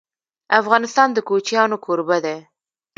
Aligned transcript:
افغانستان 0.59 1.07
د 1.13 1.17
کوچیانو 1.29 1.77
کوربه 1.85 2.17
دی.. 2.25 2.37